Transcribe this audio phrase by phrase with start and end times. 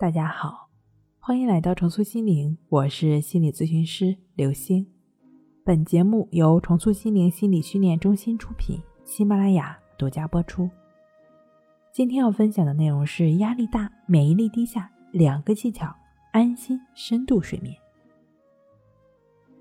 [0.00, 0.68] 大家好，
[1.18, 4.86] 欢迎来到重塑心灵，我是心理咨询师刘星。
[5.64, 10.70] 本节目由重塑心灵心理训练中心出品，喜马拉雅独家播出。
[11.90, 15.92] 今天要分享的内容是压力大、免疫力低下两个技巧，
[16.30, 17.74] 安心深度睡眠。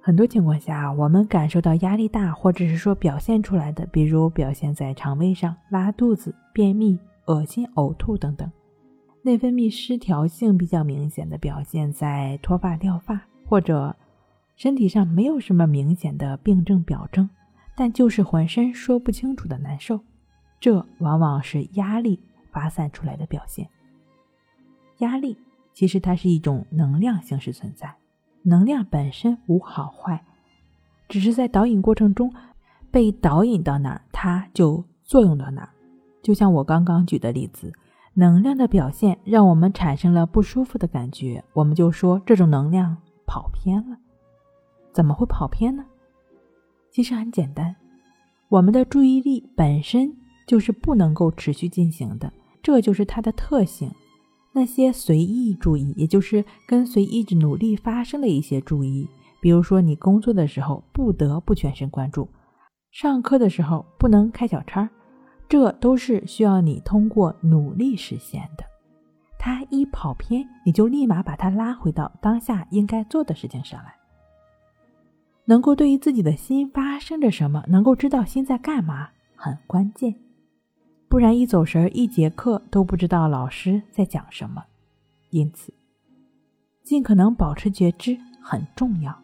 [0.00, 8.50] 很多情况下，我们感受到压力大，或者是说表现出来的，比如表现在肠胃上，拉肚子、便秘、恶心、呕吐等等。
[9.24, 13.94] 内分泌失调性比较明显的表现在脱发、掉发，或者
[14.56, 17.30] 身体上没有什么明显的病症表征，
[17.76, 20.00] 但就是浑身说不清楚的难受，
[20.58, 22.18] 这往往是压力
[22.50, 23.68] 发散出来的表现。
[24.98, 25.36] 压力
[25.72, 27.94] 其实它是一种能量形式存在，
[28.42, 30.24] 能量本身无好坏，
[31.08, 32.34] 只是在导引过程中
[32.90, 35.68] 被导引到哪儿，它就作用到哪儿。
[36.20, 37.72] 就像我刚刚举的例子。
[38.14, 42.96] 能量的表现让我们产生了不舒服的感觉，我们就说这种能量
[43.26, 43.96] 跑偏了。
[44.92, 45.84] 怎么会跑偏呢？
[46.90, 47.74] 其实很简单，
[48.50, 50.14] 我们的注意力本身
[50.46, 52.30] 就是不能够持续进行的，
[52.62, 53.90] 这就是它的特性。
[54.52, 59.08] 那些随意注意，也就是跟随意志努力发生的一些注意，
[59.40, 62.28] 比如说你工作的时候不得不全神贯注，
[62.90, 64.90] 上课的时候不能开小差。
[65.52, 68.64] 这都是需要你通过努力实现的。
[69.38, 73.94] 他一跑偏，你就立马把他拉回到当下应该做的事情上来。
[75.44, 80.14] 能够对于自己的心发生着什么，能够知道心在干嘛，很关键。
[81.06, 84.64] 不然一走神，一节课都不知道老师在讲什么。
[85.28, 85.74] 因此，
[86.82, 89.14] 尽可能保持觉知很重要。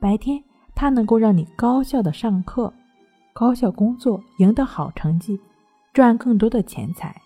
[0.00, 0.42] 白天，
[0.74, 2.72] 它能够让你高效的上课、
[3.34, 5.38] 高效工作，赢得好成绩。
[5.98, 7.20] 赚更多的钱财。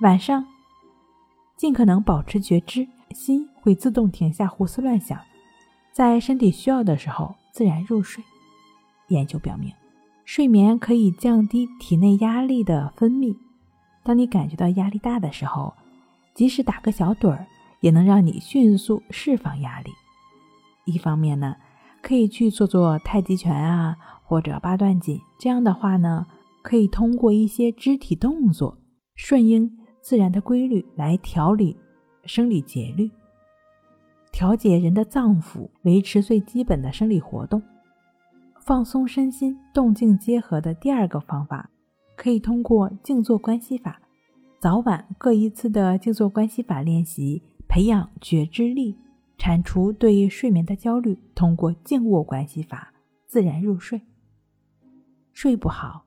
[0.00, 0.46] 晚上
[1.54, 5.20] 尽可能保持觉知，心会自动停下胡思乱想，
[5.92, 8.24] 在身体需要的时候自然入睡。
[9.08, 9.70] 研究表明，
[10.24, 13.36] 睡眠可以降低体内压力的分泌。
[14.02, 15.74] 当你感觉到压力大的时候，
[16.32, 17.46] 即使打个小盹儿，
[17.80, 19.90] 也能让你迅速释放压力。
[20.86, 21.54] 一方面呢，
[22.00, 23.94] 可以去做做太极拳啊，
[24.24, 25.20] 或者八段锦。
[25.38, 26.26] 这样的话呢。
[26.64, 28.78] 可以通过一些肢体动作，
[29.16, 29.70] 顺应
[30.00, 31.76] 自然的规律来调理
[32.24, 33.10] 生理节律，
[34.32, 37.62] 调节人的脏腑，维持最基本的生理活动，
[38.62, 41.68] 放松身心，动静结合的第二个方法，
[42.16, 44.00] 可以通过静坐关系法，
[44.58, 48.96] 早晚各一次的静坐关系法练习，培养觉知力，
[49.36, 52.94] 铲除对睡眠的焦虑，通过静卧关系法
[53.26, 54.00] 自然入睡。
[55.34, 56.06] 睡不好。